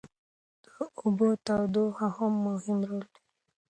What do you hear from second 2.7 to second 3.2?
رول لري.